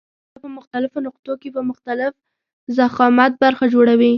بیا 0.29 0.39
په 0.45 0.49
مختلفو 0.59 0.97
نقطو 1.07 1.33
کې 1.41 1.49
په 1.55 1.61
مختلف 1.69 2.13
ضخامت 2.77 3.31
برخه 3.43 3.65
جوړوي. 3.73 4.09